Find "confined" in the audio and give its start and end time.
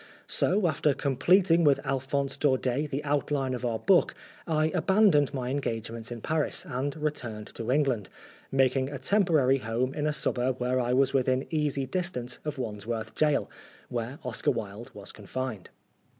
15.11-15.69